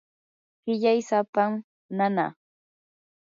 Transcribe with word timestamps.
qillay 0.63 0.99
sapam 1.09 1.51
nanaa. 1.97 2.31